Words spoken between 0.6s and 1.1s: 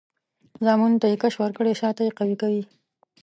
زامنو ته